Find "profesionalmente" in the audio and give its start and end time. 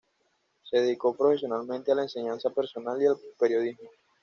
1.15-1.91